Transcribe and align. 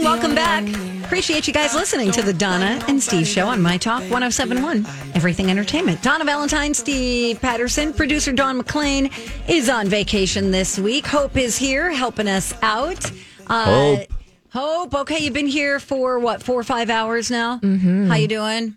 Welcome 0.00 0.34
back. 0.34 0.64
Appreciate 1.04 1.46
you 1.46 1.52
guys 1.52 1.74
listening 1.74 2.10
to 2.12 2.22
the 2.22 2.32
Donna 2.32 2.82
and 2.88 3.02
Steve 3.02 3.26
show 3.26 3.46
on 3.46 3.60
My 3.60 3.76
Talk 3.76 4.00
1071, 4.02 4.86
Everything 5.14 5.50
Entertainment. 5.50 6.00
Donna 6.02 6.24
Valentine, 6.24 6.72
Steve 6.72 7.38
Patterson, 7.40 7.92
producer 7.92 8.32
Dawn 8.32 8.56
McLean 8.56 9.10
is 9.46 9.68
on 9.68 9.88
vacation 9.88 10.52
this 10.52 10.78
week. 10.78 11.06
Hope 11.06 11.36
is 11.36 11.58
here 11.58 11.90
helping 11.90 12.28
us 12.28 12.54
out. 12.62 13.10
Uh, 13.46 13.64
Hope. 13.96 14.12
Hope, 14.52 14.94
okay, 14.94 15.18
you've 15.18 15.34
been 15.34 15.46
here 15.46 15.78
for 15.78 16.18
what, 16.18 16.42
four 16.42 16.58
or 16.58 16.64
five 16.64 16.88
hours 16.88 17.30
now? 17.30 17.58
Mm-hmm. 17.58 18.08
How 18.08 18.14
you 18.14 18.28
doing? 18.28 18.76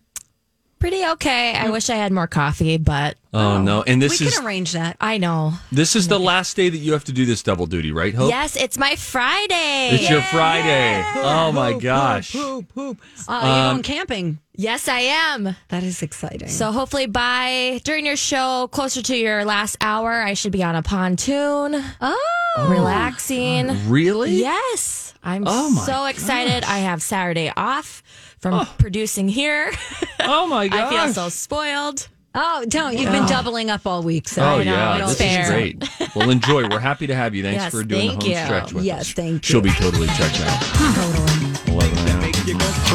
Pretty 0.80 1.05
okay. 1.05 1.55
I 1.55 1.70
wish 1.70 1.89
I 1.89 1.95
had 1.95 2.11
more 2.11 2.28
coffee, 2.28 2.78
but 2.78 3.16
Oh, 3.36 3.59
no! 3.62 3.81
And 3.81 4.00
this 4.02 4.14
is. 4.14 4.22
we 4.22 4.28
is 4.28 4.36
can 4.38 4.45
arrange 4.45 4.73
that. 4.73 4.95
I 5.02 5.17
know. 5.17 5.53
this 5.72 5.95
is 5.95 6.08
the 6.08 6.20
last 6.20 6.56
day 6.56 6.70
that 6.70 6.78
you 6.78 6.94
have 6.94 7.03
to 7.06 7.12
do 7.12 7.26
this 7.26 7.42
double 7.42 7.66
duty, 7.66 7.92
right? 7.92 8.14
Hope. 8.14 8.30
Yes, 8.30 8.56
it's 8.56 8.78
my 8.78 8.95
Friday. 8.95 9.89
It's 9.94 10.09
your 10.09 10.22
Friday. 10.22 11.03
Oh 11.16 11.52
my 11.52 11.73
gosh! 11.73 12.36
Uh, 12.36 12.61
you're 12.78 12.95
Um, 13.28 13.72
going 13.72 13.81
camping. 13.84 14.38
yes, 14.56 14.88
I 14.88 15.00
am. 15.00 15.56
That 15.70 15.81
is 15.84 16.04
exciting. 16.04 16.48
So 16.50 16.72
hopefully 16.72 17.08
by 17.08 17.81
during 17.84 18.06
your 18.06 18.17
show, 18.17 18.67
closer 18.72 19.02
to 19.02 19.16
your 19.17 19.45
last 19.45 19.78
hour, 19.81 20.11
I 20.22 20.36
should 20.36 20.52
be 20.52 20.64
on 20.64 20.76
a 20.76 20.84
pontoon, 20.84 21.84
oh, 22.02 22.67
relaxing. 22.70 23.89
Really? 23.89 24.36
Yes, 24.36 25.14
I'm 25.23 25.44
Oh 25.48 25.70
my 25.72 25.81
so 25.81 26.06
excited. 26.06 26.64
I 26.66 26.80
have 26.80 27.02
Saturday 27.02 27.52
off 27.56 28.04
from 28.39 28.66
producing 28.78 29.28
here. 29.30 29.72
Oh 30.20 30.45
my 30.48 30.67
gosh. 30.67 30.80
I 30.94 31.06
feel 31.06 31.14
so 31.14 31.30
spoiled. 31.30 32.08
Oh, 32.36 32.66
don't. 32.67 32.98
You've 32.98 33.12
been 33.12 33.26
doubling 33.28 33.70
up 33.70 33.86
all 33.86 34.03
week. 34.03 34.28
So 34.28 34.42
Oh 34.42 34.45
I 34.59 34.62
yeah, 34.64 34.98
it's 35.00 35.17
this 35.17 35.17
fair. 35.17 35.42
is 35.44 35.50
great. 35.50 36.16
Well, 36.16 36.30
enjoy. 36.30 36.67
We're 36.70 36.80
happy 36.80 37.08
to 37.08 37.16
have 37.16 37.34
you. 37.36 37.44
Thanks 37.44 37.64
Yes, 37.64 37.72
for 37.72 37.84
doing 37.84 38.09
thank 38.09 38.22
the 38.23 38.28
home 38.28 38.38
you. 38.39 38.45
stretch 38.45 38.73
with 38.73 38.81
us. 38.81 38.86
Yes, 38.86 39.12
thank 39.14 39.34
you. 39.34 39.39
She'll 39.44 39.62
be 39.62 39.72
totally 39.72 40.08
checked 40.08 40.39
out. 40.42 40.61
Totally. 40.95 41.73
11 41.73 41.98
a.m. 42.08 42.34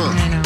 I 0.00 0.28
know. 0.30 0.42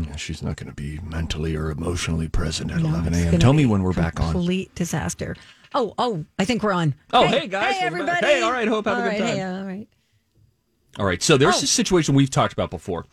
Yeah, 0.00 0.14
she's 0.16 0.42
not 0.42 0.56
going 0.56 0.68
to 0.68 0.74
be 0.74 1.00
mentally 1.02 1.56
or 1.56 1.70
emotionally 1.70 2.28
present 2.28 2.70
at 2.70 2.78
11 2.80 3.14
a.m. 3.14 3.38
Tell 3.40 3.52
me 3.52 3.66
when 3.66 3.82
we're 3.82 3.92
back 3.92 4.20
on. 4.20 4.32
Complete 4.32 4.72
disaster. 4.74 5.34
Oh, 5.74 5.92
oh, 5.98 6.24
I 6.38 6.44
think 6.44 6.62
we're 6.62 6.72
on. 6.72 6.94
Oh, 7.12 7.26
hey, 7.26 7.46
guys, 7.48 7.74
Hey, 7.76 7.84
everybody. 7.86 8.24
Hey, 8.24 8.42
all 8.42 8.52
right, 8.52 8.68
hope, 8.68 8.86
have 8.86 8.98
a 8.98 9.02
good 9.02 9.06
right, 9.08 9.18
time. 9.18 9.26
Hey, 9.36 9.42
all 9.42 9.64
right. 9.64 9.88
All 10.98 11.04
right. 11.06 11.22
So 11.22 11.36
there's 11.36 11.56
Oh. 11.56 11.60
this 11.60 11.70
situation 11.70 12.14
we've 12.14 12.30
talked 12.30 12.52
about 12.52 12.70
before 12.70 13.06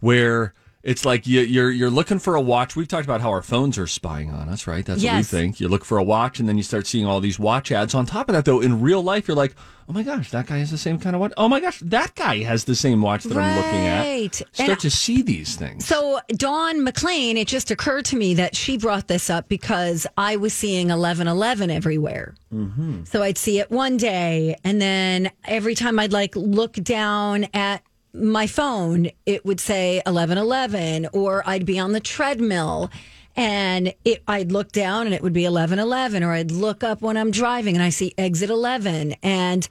where 0.00 0.54
it's 0.82 1.04
like 1.04 1.26
you, 1.26 1.40
you're 1.40 1.70
you're 1.70 1.90
looking 1.90 2.18
for 2.18 2.34
a 2.34 2.40
watch. 2.40 2.74
We've 2.76 2.88
talked 2.88 3.04
about 3.04 3.20
how 3.20 3.30
our 3.30 3.42
phones 3.42 3.76
are 3.78 3.86
spying 3.86 4.30
on 4.30 4.48
us, 4.48 4.66
right? 4.66 4.84
That's 4.84 5.02
what 5.04 5.14
we 5.16 5.22
think. 5.22 5.60
You 5.60 5.68
look 5.68 5.84
for 5.84 5.98
a 5.98 6.02
watch 6.02 6.40
and 6.40 6.48
then 6.48 6.56
you 6.56 6.62
start 6.62 6.86
seeing 6.86 7.06
all 7.06 7.20
these 7.20 7.38
watch 7.38 7.70
ads. 7.70 7.94
On 7.94 8.06
top 8.06 8.28
of 8.28 8.34
that, 8.34 8.44
though, 8.44 8.60
in 8.60 8.80
real 8.80 9.02
life, 9.02 9.28
you're 9.28 9.36
like, 9.36 9.54
oh 9.88 9.92
my 9.92 10.02
gosh, 10.02 10.30
that 10.30 10.46
guy 10.46 10.58
has 10.58 10.70
the 10.70 10.78
same 10.78 10.98
kind 10.98 11.14
of 11.14 11.20
watch. 11.20 11.32
Oh 11.36 11.48
my 11.48 11.60
gosh, 11.60 11.80
that 11.80 12.14
guy 12.14 12.38
has 12.44 12.64
the 12.64 12.74
same 12.74 13.02
watch 13.02 13.24
that 13.24 13.36
I'm 13.36 13.56
looking 13.56 13.86
at. 13.86 14.00
Right. 14.04 14.34
Start 14.52 14.70
And- 14.70 14.80
to 14.80 14.90
see 14.90 15.20
these 15.22 15.56
things. 15.56 15.84
So, 15.84 16.20
Dawn 16.28 16.82
McLean, 16.84 17.36
it 17.36 17.48
just 17.48 17.70
occurred 17.70 18.04
to 18.06 18.16
me 18.16 18.34
that 18.34 18.56
she 18.56 18.78
brought 18.78 19.08
this 19.08 19.28
up 19.28 19.48
because 19.48 20.06
I 20.16 20.36
was 20.36 20.54
seeing 20.54 20.88
1111 20.88 21.70
everywhere. 21.70 22.34
Mm-hmm. 22.54 23.04
So 23.04 23.22
I'd 23.22 23.36
see 23.38 23.58
it 23.58 23.70
one 23.70 23.96
day, 23.96 24.56
and 24.64 24.80
then 24.80 25.30
every 25.44 25.74
time 25.74 25.98
I'd 25.98 26.12
like 26.12 26.34
look 26.36 26.72
down 26.74 27.46
at 27.52 27.82
my 28.12 28.46
phone, 28.46 29.10
it 29.26 29.44
would 29.44 29.60
say 29.60 29.96
1111, 30.06 31.08
or 31.12 31.42
I'd 31.46 31.66
be 31.66 31.78
on 31.78 31.92
the 31.92 32.00
treadmill. 32.00 32.90
And 33.36 33.94
it, 34.04 34.22
I'd 34.26 34.52
look 34.52 34.72
down 34.72 35.06
and 35.06 35.14
it 35.14 35.22
would 35.22 35.32
be 35.32 35.44
1111, 35.44 36.22
or 36.22 36.32
I'd 36.32 36.50
look 36.50 36.82
up 36.82 37.00
when 37.00 37.16
I'm 37.16 37.30
driving 37.30 37.76
and 37.76 37.82
I 37.82 37.90
see 37.90 38.12
exit 38.18 38.50
11. 38.50 39.14
And 39.22 39.68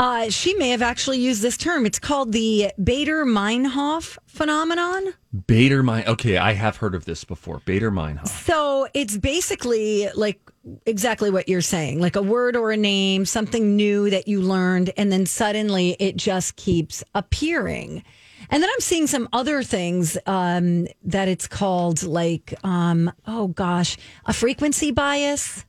uh, 0.00 0.30
she 0.30 0.54
may 0.54 0.70
have 0.70 0.82
actually 0.82 1.18
used 1.18 1.42
this 1.42 1.56
term. 1.56 1.84
It's 1.84 1.98
called 1.98 2.32
the 2.32 2.72
Baader-Meinhof 2.80 4.16
phenomenon. 4.26 5.12
Bader 5.46 5.82
Mine. 5.82 6.04
Okay, 6.06 6.38
I 6.38 6.54
have 6.54 6.78
heard 6.78 6.94
of 6.94 7.04
this 7.04 7.22
before. 7.24 7.60
Baader-Meinhof. 7.60 8.26
So 8.26 8.88
it's 8.94 9.18
basically 9.18 10.08
like 10.14 10.40
exactly 10.86 11.30
what 11.30 11.48
you're 11.48 11.60
saying 11.62 12.00
like 12.00 12.16
a 12.16 12.22
word 12.22 12.56
or 12.56 12.70
a 12.70 12.76
name, 12.76 13.24
something 13.24 13.76
new 13.76 14.10
that 14.10 14.28
you 14.28 14.40
learned, 14.42 14.92
and 14.96 15.10
then 15.10 15.26
suddenly 15.26 15.96
it 15.98 16.16
just 16.16 16.56
keeps 16.56 17.02
appearing. 17.14 18.02
And 18.50 18.62
then 18.62 18.68
I'm 18.72 18.80
seeing 18.80 19.06
some 19.06 19.28
other 19.32 19.62
things 19.62 20.18
um, 20.26 20.88
that 21.04 21.28
it's 21.28 21.46
called 21.46 22.02
like, 22.02 22.52
um, 22.64 23.12
oh 23.26 23.48
gosh, 23.48 23.96
a 24.26 24.32
frequency 24.32 24.90
bias. 24.90 25.64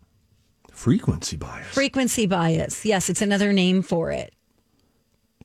Frequency 0.72 1.38
bias. 1.38 1.68
Frequency 1.68 2.26
bias. 2.26 2.84
Yes, 2.86 3.10
it's 3.10 3.22
another 3.22 3.54
name 3.54 3.82
for 3.84 4.10
it. 4.12 4.34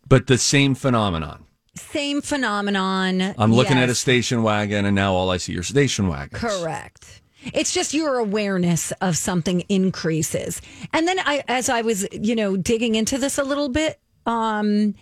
but 0.08 0.28
the 0.28 0.38
same 0.38 0.74
phenomenon. 0.74 1.44
Same 1.74 2.22
phenomenon. 2.22 3.34
I'm 3.36 3.52
looking 3.52 3.76
at 3.76 3.90
a 3.90 3.94
station 3.94 4.42
wagon 4.42 4.86
and 4.86 4.94
now 4.94 5.12
all 5.12 5.30
I 5.30 5.36
see 5.36 5.58
are 5.58 5.62
station 5.62 6.08
wagons. 6.08 6.40
Correct. 6.40 7.20
It's 7.52 7.72
just 7.72 7.94
your 7.94 8.18
awareness 8.18 8.92
of 9.00 9.16
something 9.16 9.60
increases. 9.68 10.60
And 10.92 11.06
then 11.06 11.18
I 11.20 11.44
as 11.48 11.68
I 11.68 11.82
was, 11.82 12.06
you 12.12 12.34
know, 12.36 12.56
digging 12.56 12.94
into 12.94 13.18
this 13.18 13.38
a 13.38 13.44
little 13.44 13.68
bit, 13.68 13.98
um 14.26 14.94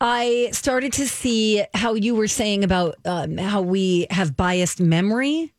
I 0.00 0.48
started 0.52 0.94
to 0.94 1.06
see 1.06 1.62
how 1.74 1.92
you 1.92 2.14
were 2.14 2.28
saying 2.28 2.64
about 2.64 2.96
um, 3.04 3.36
how 3.36 3.60
we 3.60 4.06
have 4.10 4.34
biased 4.34 4.80
memory 4.80 5.52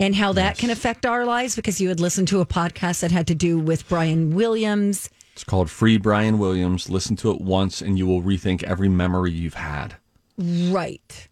and 0.00 0.16
how 0.16 0.32
that 0.32 0.58
can 0.58 0.70
affect 0.70 1.06
our 1.06 1.24
lives 1.24 1.54
because 1.54 1.80
you 1.80 1.88
had 1.88 2.00
listened 2.00 2.26
to 2.28 2.40
a 2.40 2.46
podcast 2.46 3.00
that 3.00 3.12
had 3.12 3.28
to 3.28 3.36
do 3.36 3.58
with 3.58 3.88
Brian 3.88 4.34
Williams. 4.34 5.08
It's 5.32 5.44
called 5.44 5.70
Free 5.70 5.96
Brian 5.96 6.40
Williams. 6.40 6.90
Listen 6.90 7.14
to 7.16 7.30
it 7.30 7.40
once 7.40 7.80
and 7.80 7.96
you 7.96 8.06
will 8.06 8.22
rethink 8.22 8.64
every 8.64 8.88
memory 8.88 9.30
you've 9.30 9.54
had. 9.54 9.94
Right. 10.36 11.28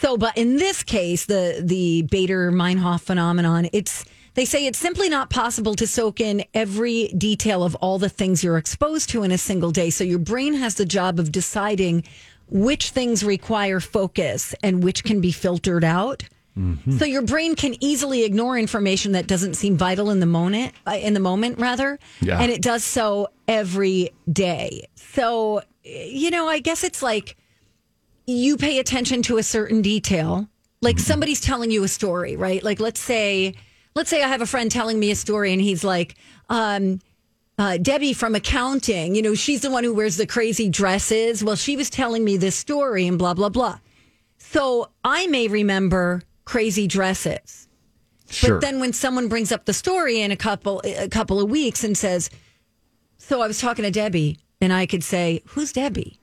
So, 0.00 0.16
but 0.16 0.36
in 0.36 0.56
this 0.56 0.82
case, 0.82 1.26
the 1.26 1.60
the 1.64 2.04
Baader-Meinhof 2.10 3.00
phenomenon, 3.00 3.68
it's 3.72 4.04
they 4.34 4.44
say 4.44 4.66
it's 4.66 4.78
simply 4.78 5.08
not 5.08 5.30
possible 5.30 5.74
to 5.76 5.86
soak 5.86 6.20
in 6.20 6.44
every 6.52 7.08
detail 7.16 7.62
of 7.64 7.74
all 7.76 7.98
the 7.98 8.10
things 8.10 8.44
you're 8.44 8.58
exposed 8.58 9.08
to 9.10 9.22
in 9.22 9.32
a 9.32 9.38
single 9.38 9.70
day. 9.70 9.88
So 9.90 10.04
your 10.04 10.18
brain 10.18 10.54
has 10.54 10.74
the 10.74 10.84
job 10.84 11.18
of 11.18 11.32
deciding 11.32 12.04
which 12.48 12.90
things 12.90 13.24
require 13.24 13.80
focus 13.80 14.54
and 14.62 14.84
which 14.84 15.04
can 15.04 15.20
be 15.20 15.32
filtered 15.32 15.84
out. 15.84 16.24
So 16.98 17.04
your 17.04 17.20
brain 17.20 17.54
can 17.54 17.74
easily 17.84 18.24
ignore 18.24 18.58
information 18.58 19.12
that 19.12 19.26
doesn't 19.26 19.54
seem 19.54 19.76
vital 19.76 20.08
in 20.08 20.20
the 20.20 20.26
moment, 20.26 20.72
uh, 20.86 20.92
in 20.92 21.12
the 21.12 21.20
moment 21.20 21.58
rather, 21.58 21.98
Yeah. 22.22 22.40
and 22.40 22.50
it 22.50 22.62
does 22.62 22.82
so 22.82 23.28
every 23.46 24.08
day. 24.32 24.86
So, 24.94 25.60
you 25.84 26.30
know, 26.30 26.48
I 26.48 26.60
guess 26.60 26.82
it's 26.82 27.02
like 27.02 27.36
you 28.26 28.56
pay 28.56 28.78
attention 28.78 29.22
to 29.22 29.38
a 29.38 29.42
certain 29.42 29.82
detail 29.82 30.48
like 30.82 30.98
somebody's 30.98 31.40
telling 31.40 31.70
you 31.70 31.84
a 31.84 31.88
story 31.88 32.36
right 32.36 32.62
like 32.62 32.80
let's 32.80 33.00
say 33.00 33.54
let's 33.94 34.10
say 34.10 34.22
i 34.22 34.28
have 34.28 34.42
a 34.42 34.46
friend 34.46 34.70
telling 34.70 34.98
me 34.98 35.10
a 35.10 35.16
story 35.16 35.52
and 35.52 35.62
he's 35.62 35.84
like 35.84 36.14
um 36.48 36.98
uh, 37.58 37.78
Debbie 37.78 38.12
from 38.12 38.34
accounting, 38.34 39.14
you 39.14 39.22
know, 39.22 39.34
she's 39.34 39.62
the 39.62 39.70
one 39.70 39.82
who 39.82 39.94
wears 39.94 40.18
the 40.18 40.26
crazy 40.26 40.68
dresses. 40.68 41.42
Well, 41.42 41.56
she 41.56 41.74
was 41.74 41.88
telling 41.88 42.22
me 42.22 42.36
this 42.36 42.54
story 42.54 43.06
and 43.06 43.18
blah, 43.18 43.32
blah, 43.32 43.48
blah. 43.48 43.78
So 44.36 44.90
I 45.04 45.26
may 45.28 45.48
remember 45.48 46.22
crazy 46.44 46.86
dresses. 46.86 47.66
Sure. 48.28 48.56
But 48.56 48.60
then 48.60 48.80
when 48.80 48.92
someone 48.92 49.28
brings 49.28 49.52
up 49.52 49.64
the 49.64 49.72
story 49.72 50.20
in 50.20 50.30
a 50.30 50.36
couple 50.36 50.82
a 50.84 51.08
couple 51.08 51.40
of 51.40 51.48
weeks 51.48 51.84
and 51.84 51.96
says, 51.96 52.28
"So 53.18 53.40
I 53.40 53.46
was 53.46 53.60
talking 53.60 53.84
to 53.84 53.90
Debbie 53.90 54.38
and 54.60 54.72
I 54.72 54.86
could 54.86 55.04
say, 55.04 55.42
"Who's 55.48 55.72
Debbie?" 55.72 56.18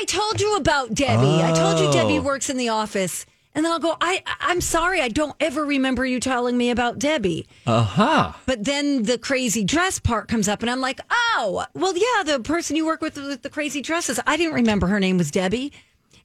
I 0.00 0.04
told 0.04 0.40
you 0.40 0.54
about 0.56 0.94
Debbie. 0.94 1.42
I 1.42 1.52
told 1.52 1.80
you 1.80 1.90
Debbie 1.90 2.18
Oh. 2.18 2.22
works 2.22 2.48
in 2.48 2.56
the 2.56 2.68
office. 2.68 3.26
And 3.52 3.64
then 3.64 3.72
I'll 3.72 3.80
go, 3.80 3.96
I, 4.00 4.22
I'm 4.40 4.60
sorry, 4.60 5.00
I 5.00 5.08
don't 5.08 5.34
ever 5.40 5.64
remember 5.64 6.06
you 6.06 6.20
telling 6.20 6.56
me 6.56 6.70
about 6.70 7.00
Debbie. 7.00 7.48
Aha. 7.66 8.40
But 8.46 8.62
then 8.64 9.02
the 9.02 9.18
crazy 9.18 9.64
dress 9.64 9.98
part 9.98 10.28
comes 10.28 10.46
up, 10.46 10.62
and 10.62 10.70
I'm 10.70 10.80
like, 10.80 11.00
oh, 11.10 11.64
well, 11.74 11.94
yeah, 11.96 12.22
the 12.36 12.40
person 12.44 12.76
you 12.76 12.86
work 12.86 13.00
with 13.00 13.16
with 13.16 13.42
the 13.42 13.50
crazy 13.50 13.80
dresses. 13.80 14.20
I 14.24 14.36
didn't 14.36 14.54
remember 14.54 14.86
her 14.86 15.00
name 15.00 15.18
was 15.18 15.32
Debbie. 15.32 15.72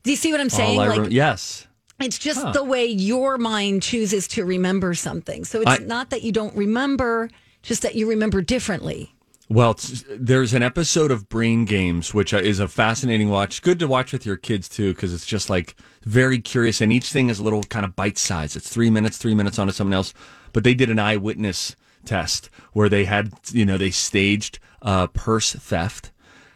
Do 0.04 0.12
you 0.12 0.18
see 0.18 0.32
what 0.32 0.40
I'm 0.42 0.50
saying? 0.52 0.78
Like, 0.78 1.00
rem- 1.00 1.12
yes. 1.12 1.66
it's 2.00 2.20
just 2.20 2.54
the 2.54 2.64
way 2.64 2.86
your 2.86 3.40
mind 3.40 3.82
chooses 3.82 4.28
to 4.30 4.46
remember 4.46 4.94
something. 4.94 5.46
So 5.46 5.62
it's 5.62 5.72
I- 5.72 5.78
not 5.78 6.12
that 6.12 6.22
you 6.22 6.32
don't 6.32 6.56
remember, 6.56 7.30
just 7.64 7.82
that 7.82 7.96
you 7.96 8.08
remember 8.08 8.42
differently. 8.44 9.13
Well, 9.50 9.78
there's 10.10 10.54
an 10.54 10.64
episode 10.64 11.12
of 11.12 11.28
Brain 11.28 11.66
Games, 11.66 12.14
which 12.14 12.34
is 12.34 12.60
a 12.60 12.68
fascinating 12.68 13.30
watch. 13.30 13.62
Good 13.62 13.78
to 13.80 13.88
watch 13.88 14.14
with 14.14 14.26
your 14.26 14.38
kids 14.38 14.70
too, 14.70 14.94
because 14.94 15.14
it's 15.14 15.26
just 15.26 15.50
like 15.50 15.76
very 16.04 16.40
curious, 16.40 16.80
and 16.80 16.94
each 16.94 17.12
thing 17.12 17.30
is 17.30 17.40
a 17.40 17.44
little 17.44 17.64
kind 17.64 17.86
of 17.86 17.96
bite 17.96 18.18
size. 18.18 18.56
It's 18.56 18.70
three 18.70 18.90
minutes, 18.90 19.18
three 19.18 19.36
minutes 19.36 19.60
onto 19.60 19.74
someone 19.74 19.94
else. 19.94 20.14
But 20.54 20.64
they 20.64 20.74
did 20.74 20.90
an 20.90 21.00
eyewitness 21.00 21.76
test 22.06 22.50
where 22.72 22.88
they 22.88 23.04
had, 23.06 23.34
you 23.52 23.66
know, 23.66 23.78
they 23.78 23.92
staged 23.92 24.60
uh, 24.82 25.08
purse 25.08 25.52
theft, 25.52 26.12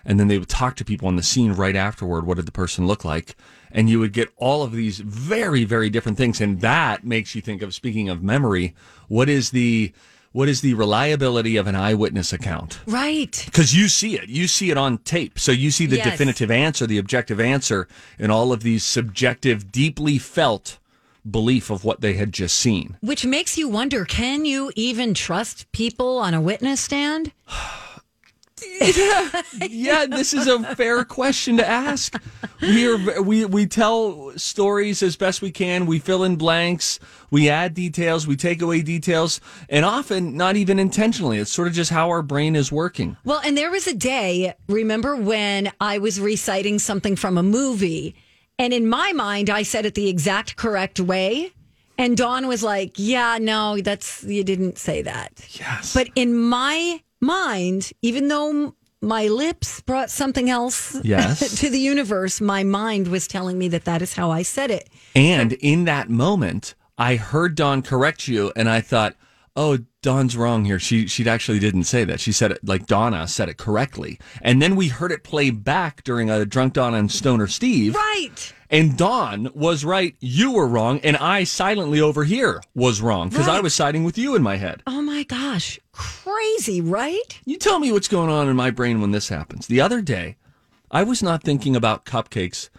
and 0.06 0.18
then 0.18 0.30
they 0.30 0.40
would 0.40 0.50
talk 0.50 0.78
to 0.78 0.86
people 0.86 1.10
on 1.10 1.18
the 1.18 1.24
scene 1.24 1.52
right 1.52 1.76
afterward. 1.76 2.26
What 2.26 2.38
did 2.38 2.46
the 2.46 2.52
person 2.54 2.88
look 2.88 3.04
like? 3.04 3.36
And 3.70 3.90
you 3.90 4.00
would 4.00 4.14
get 4.14 4.30
all 4.38 4.64
of 4.64 4.72
these 4.72 5.00
very, 5.00 5.66
very 5.66 5.90
different 5.90 6.18
things, 6.18 6.40
and 6.40 6.62
that 6.62 7.04
makes 7.04 7.36
you 7.36 7.42
think 7.42 7.62
of. 7.62 7.74
Speaking 7.74 8.08
of 8.08 8.24
memory, 8.24 8.74
what 9.10 9.28
is 9.28 9.52
the 9.52 9.92
what 10.38 10.48
is 10.48 10.62
the 10.62 10.76
reliability 10.76 11.58
of 11.58 11.66
an 11.66 11.74
eyewitness 11.74 12.32
account? 12.32 12.80
Right. 12.86 13.42
because 13.48 13.76
you 13.76 13.88
see 13.88 14.20
it 14.20 14.30
you 14.30 14.48
see 14.48 14.70
it 14.70 14.78
on 14.78 15.00
tape 15.00 15.40
so 15.40 15.52
you 15.52 15.72
see 15.72 15.88
the 15.88 15.98
Yes. 15.98 16.12
definitive 16.12 16.52
answer 16.52 16.86
the 16.86 17.00
objective 17.00 17.40
answer 17.40 17.88
and 18.20 18.32
all 18.32 18.52
of 18.52 18.62
these 18.62 18.84
subjective 18.84 19.72
deeply 19.72 20.20
felt 20.20 20.78
belief 21.30 21.72
of 21.72 21.84
what 21.84 22.02
they 22.02 22.14
had 22.14 22.32
just 22.32 22.56
seen 22.56 22.98
Which 23.02 23.26
makes 23.26 23.58
you 23.58 23.68
wonder 23.68 24.06
can 24.06 24.46
you 24.46 24.72
even 24.76 25.16
trust 25.16 25.72
people 25.72 26.20
on 26.20 26.36
a 26.36 26.42
witness 26.42 26.82
stand? 26.82 27.32
yeah 29.70 30.06
this 30.08 30.34
is 30.34 30.48
a 30.48 30.76
fair 30.76 31.04
question 31.06 31.58
to 31.58 31.68
ask. 31.68 32.16
We 32.62 32.88
are 32.88 33.22
we 33.22 33.46
we 33.46 33.66
tell 33.68 34.32
stories 34.38 35.04
as 35.04 35.16
best 35.16 35.42
we 35.42 35.52
can. 35.52 35.86
We 35.86 36.00
fill 36.00 36.24
in 36.24 36.36
blanks. 36.38 37.00
We 37.30 37.50
add 37.50 37.74
details. 37.74 38.26
We 38.26 38.36
take 38.36 38.62
away 38.62 38.82
details. 38.82 39.42
And 39.70 39.86
often 39.86 40.36
not 40.38 40.56
even 40.56 40.80
intentionally. 40.80 41.38
It's 41.38 41.52
sort 41.52 41.68
of 41.68 41.74
just 41.74 41.92
how 41.92 42.10
our 42.10 42.22
brain 42.22 42.56
is 42.56 42.72
working. 42.72 43.18
Well, 43.26 43.42
and 43.44 43.58
there 43.58 43.70
was 43.70 43.86
a 43.88 43.94
day, 43.94 44.54
remember 44.68 45.16
when 45.16 45.72
I 45.82 45.98
was 45.98 46.20
reciting 46.20 46.80
something 46.80 47.16
from 47.16 47.38
a 47.38 47.44
movie, 47.44 48.16
and 48.58 48.74
in 48.74 48.88
my 48.88 49.12
mind, 49.14 49.50
I 49.50 49.64
said 49.64 49.86
it 49.86 49.94
the 49.94 50.08
exact 50.10 50.56
correct 50.56 51.00
way. 51.00 51.52
And 52.00 52.16
Dawn 52.16 52.48
was 52.48 52.64
like, 52.64 52.94
Yeah, 52.96 53.38
no, 53.40 53.78
that's, 53.82 54.24
you 54.24 54.44
didn't 54.44 54.78
say 54.78 55.02
that. 55.02 55.32
yes. 55.60 55.94
But 55.94 56.10
in 56.16 56.36
my 56.36 57.02
mind, 57.22 57.92
even 58.02 58.28
though 58.28 58.76
my 59.02 59.28
lips 59.28 59.82
brought 59.82 60.10
something 60.10 60.50
else 60.50 60.98
Yes. 61.04 61.60
to 61.60 61.70
the 61.70 61.80
universe, 61.80 62.42
my 62.42 62.64
mind 62.64 63.08
was 63.10 63.28
telling 63.28 63.58
me 63.58 63.68
that 63.70 63.86
that 63.86 64.02
is 64.02 64.14
how 64.14 64.32
I 64.32 64.42
said 64.42 64.72
it. 64.72 64.90
And 65.16 65.54
in 65.54 65.86
that 65.86 66.10
moment, 66.10 66.74
I 66.98 67.16
heard 67.16 67.56
Dawn 67.56 67.82
correct 67.84 68.28
you, 68.28 68.52
and 68.56 68.68
I 68.68 68.82
thought, 68.82 69.16
"Oh, 69.56 69.78
Dawn's 70.02 70.36
wrong 70.36 70.66
here. 70.66 70.80
She 70.80 71.08
she 71.08 71.28
actually 71.30 71.60
didn't 71.60 71.84
say 71.84 72.04
that. 72.06 72.20
She 72.20 72.32
said 72.32 72.52
it 72.52 72.60
like 72.64 72.88
Donna 72.88 73.28
said 73.28 73.50
it 73.50 73.58
correctly." 73.58 74.20
And 74.42 74.62
then 74.64 74.76
we 74.76 74.88
heard 74.88 75.12
it 75.12 75.24
play 75.24 75.52
back 75.52 76.04
during 76.04 76.32
a 76.32 76.44
drunk 76.44 76.74
Donna 76.74 76.98
and 76.98 77.12
Stoner 77.12 77.46
Steve, 77.46 77.94
Right. 77.94 78.52
and 78.72 78.98
Dawn 78.98 79.50
was 79.54 79.86
right. 79.86 80.16
You 80.20 80.52
were 80.54 80.68
wrong, 80.68 81.00
and 81.04 81.16
I 81.18 81.44
silently 81.44 82.02
over 82.02 82.24
here 82.24 82.64
was 82.74 83.00
wrong 83.00 83.30
because 83.30 83.48
I 83.48 83.60
was 83.60 83.76
siding 83.76 84.04
with 84.04 84.18
you 84.18 84.36
in 84.36 84.42
my 84.42 84.56
head. 84.58 84.82
Oh 84.88 85.02
gosh. 85.28 85.80
Crazy, 85.92 86.82
right? 86.82 87.40
You 87.46 87.58
tell 87.58 87.80
me 87.80 87.92
what's 87.92 88.08
going 88.08 88.30
on 88.30 88.48
in 88.48 88.56
my 88.56 88.72
brain 88.72 89.02
when 89.02 89.12
this 89.12 89.30
happens. 89.30 89.68
The 89.68 89.82
other 89.82 90.02
day, 90.02 90.38
I 90.90 91.04
was 91.04 91.22
not 91.22 91.44
thinking 91.44 91.76
about 91.76 92.06
cupcakes 92.06 92.70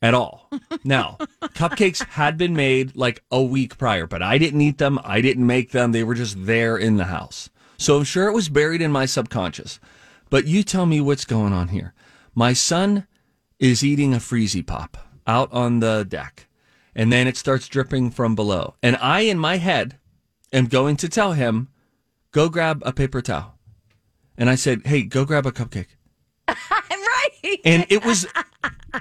at 0.00 0.14
all. 0.14 0.50
Now, 0.84 1.16
cupcakes 1.42 2.04
had 2.04 2.36
been 2.36 2.54
made 2.54 2.96
like 2.96 3.22
a 3.30 3.42
week 3.42 3.78
prior, 3.78 4.06
but 4.06 4.22
I 4.22 4.38
didn't 4.38 4.60
eat 4.60 4.78
them. 4.78 4.98
I 5.04 5.20
didn't 5.20 5.46
make 5.46 5.70
them. 5.70 5.92
They 5.92 6.04
were 6.04 6.14
just 6.14 6.44
there 6.44 6.76
in 6.76 6.96
the 6.96 7.04
house. 7.04 7.50
So 7.78 7.96
I'm 7.96 8.04
sure 8.04 8.28
it 8.28 8.34
was 8.34 8.48
buried 8.48 8.82
in 8.82 8.92
my 8.92 9.06
subconscious. 9.06 9.78
But 10.28 10.46
you 10.46 10.62
tell 10.62 10.86
me 10.86 11.00
what's 11.00 11.24
going 11.24 11.52
on 11.52 11.68
here. 11.68 11.94
My 12.34 12.52
son 12.52 13.06
is 13.58 13.84
eating 13.84 14.14
a 14.14 14.18
freezy 14.18 14.66
pop 14.66 14.96
out 15.26 15.52
on 15.52 15.80
the 15.80 16.04
deck, 16.08 16.48
and 16.94 17.12
then 17.12 17.26
it 17.26 17.36
starts 17.36 17.68
dripping 17.68 18.10
from 18.10 18.34
below. 18.34 18.74
And 18.82 18.96
I, 18.96 19.20
in 19.20 19.38
my 19.38 19.58
head, 19.58 19.98
am 20.52 20.66
going 20.66 20.96
to 20.96 21.08
tell 21.08 21.34
him, 21.34 21.68
go 22.32 22.48
grab 22.48 22.82
a 22.84 22.92
paper 22.92 23.22
towel. 23.22 23.58
And 24.36 24.50
I 24.50 24.54
said, 24.54 24.86
hey, 24.86 25.02
go 25.02 25.24
grab 25.24 25.46
a 25.46 25.52
cupcake. 25.52 25.88
right. 26.48 27.60
And 27.64 27.86
it 27.88 28.04
was 28.04 28.26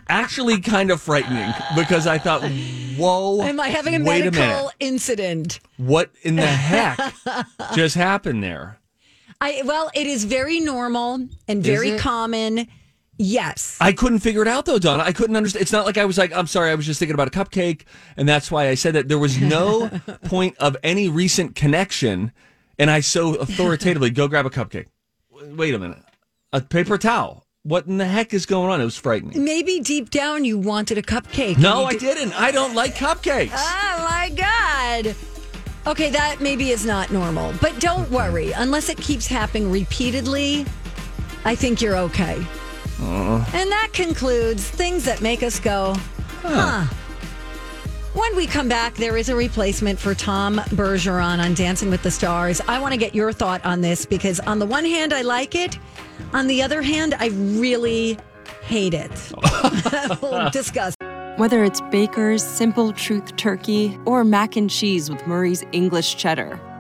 actually 0.07 0.59
kind 0.59 0.91
of 0.91 1.01
frightening 1.01 1.53
because 1.75 2.05
I 2.05 2.17
thought, 2.17 2.43
whoa. 2.97 3.41
Am 3.41 3.59
I 3.59 3.69
having 3.69 3.95
a 3.95 3.99
medical 3.99 4.39
minute. 4.39 4.71
incident? 4.79 5.59
What 5.77 6.11
in 6.21 6.35
the 6.35 6.45
heck 6.45 7.13
just 7.75 7.95
happened 7.95 8.43
there? 8.43 8.77
I 9.39 9.63
well, 9.65 9.89
it 9.95 10.05
is 10.05 10.25
very 10.25 10.59
normal 10.59 11.27
and 11.47 11.63
very 11.63 11.97
common. 11.97 12.67
Yes. 13.17 13.77
I 13.81 13.91
couldn't 13.91 14.19
figure 14.19 14.41
it 14.41 14.47
out 14.47 14.65
though, 14.65 14.79
Donna. 14.79 15.03
I 15.03 15.13
couldn't 15.13 15.35
understand. 15.35 15.61
It's 15.61 15.71
not 15.71 15.85
like 15.85 15.97
I 15.97 16.05
was 16.05 16.17
like, 16.17 16.35
I'm 16.35 16.47
sorry, 16.47 16.71
I 16.71 16.75
was 16.75 16.85
just 16.85 16.99
thinking 16.99 17.13
about 17.13 17.27
a 17.27 17.31
cupcake. 17.31 17.83
And 18.17 18.29
that's 18.29 18.51
why 18.51 18.67
I 18.67 18.75
said 18.75 18.93
that 18.93 19.07
there 19.07 19.19
was 19.19 19.39
no 19.39 19.89
point 20.25 20.57
of 20.57 20.77
any 20.83 21.07
recent 21.07 21.55
connection. 21.55 22.31
And 22.81 22.89
I 22.89 23.01
so 23.01 23.35
authoritatively 23.35 24.09
go 24.09 24.27
grab 24.27 24.47
a 24.47 24.49
cupcake. 24.49 24.87
Wait 25.29 25.75
a 25.75 25.77
minute. 25.77 25.99
A 26.51 26.61
paper 26.61 26.97
towel. 26.97 27.45
What 27.61 27.85
in 27.85 27.99
the 27.99 28.07
heck 28.07 28.33
is 28.33 28.47
going 28.47 28.71
on? 28.71 28.81
It 28.81 28.85
was 28.85 28.97
frightening. 28.97 29.45
Maybe 29.45 29.79
deep 29.81 30.09
down 30.09 30.45
you 30.45 30.57
wanted 30.57 30.97
a 30.97 31.03
cupcake. 31.03 31.59
No, 31.59 31.85
I 31.85 31.91
did- 31.91 31.99
didn't. 31.99 32.33
I 32.41 32.49
don't 32.49 32.73
like 32.73 32.95
cupcakes. 32.95 33.51
Oh 33.53 34.07
my 34.09 34.31
god. 34.35 35.15
Okay, 35.85 36.09
that 36.09 36.41
maybe 36.41 36.71
is 36.71 36.83
not 36.83 37.11
normal, 37.11 37.53
but 37.61 37.79
don't 37.79 38.09
worry. 38.09 38.51
Unless 38.53 38.89
it 38.89 38.97
keeps 38.97 39.27
happening 39.27 39.69
repeatedly, 39.71 40.65
I 41.45 41.53
think 41.53 41.81
you're 41.83 41.97
okay. 41.97 42.43
Uh-uh. 42.99 43.45
And 43.53 43.71
that 43.71 43.89
concludes 43.93 44.67
things 44.67 45.05
that 45.05 45.21
make 45.21 45.43
us 45.43 45.59
go, 45.59 45.95
huh. 46.41 46.87
When 48.21 48.35
we 48.35 48.45
come 48.45 48.69
back, 48.69 48.93
there 48.97 49.17
is 49.17 49.29
a 49.29 49.35
replacement 49.35 49.97
for 49.97 50.13
Tom 50.13 50.57
Bergeron 50.57 51.43
on 51.43 51.55
Dancing 51.55 51.89
with 51.89 52.03
the 52.03 52.11
Stars. 52.11 52.61
I 52.67 52.79
want 52.79 52.93
to 52.93 52.97
get 52.97 53.15
your 53.15 53.33
thought 53.33 53.65
on 53.65 53.81
this 53.81 54.05
because, 54.05 54.39
on 54.41 54.59
the 54.59 54.65
one 54.67 54.85
hand, 54.85 55.11
I 55.11 55.23
like 55.23 55.55
it. 55.55 55.79
On 56.31 56.45
the 56.45 56.61
other 56.61 56.83
hand, 56.83 57.15
I 57.15 57.29
really 57.29 58.19
hate 58.61 58.93
it. 58.93 59.11
we'll 60.21 60.49
discuss. 60.51 60.95
Whether 61.37 61.63
it's 61.63 61.81
Baker's 61.89 62.43
Simple 62.43 62.93
Truth 62.93 63.37
Turkey 63.37 63.97
or 64.05 64.23
mac 64.23 64.55
and 64.55 64.69
cheese 64.69 65.09
with 65.09 65.25
Murray's 65.25 65.63
English 65.71 66.15
Cheddar 66.17 66.59